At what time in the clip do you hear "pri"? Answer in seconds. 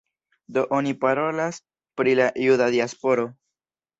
2.01-2.17